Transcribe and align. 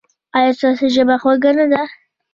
ایا 0.37 0.51
ستاسو 0.57 0.85
ژبه 0.95 1.15
خوږه 1.21 1.51
نه 1.57 1.65
ده؟ 1.71 1.81